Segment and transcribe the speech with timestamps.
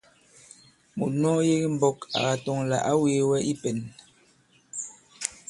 [0.97, 3.77] Mùt nu ɔ yek i mbɔ̄k à katɔŋ àlà ǎ wēe wɛ i pɛ̄n.